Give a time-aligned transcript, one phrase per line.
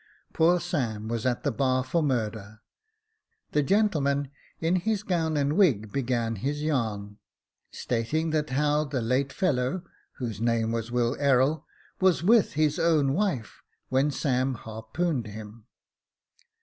[0.33, 2.61] Poor Sam was at the bar for murder.
[3.51, 7.19] The gentleman in his gown and wig began his yarn,
[7.69, 9.83] stating that how the late fellow,
[10.13, 11.67] whose name was Will Errol,
[11.99, 15.67] was with his own wife when Sam harpooned him.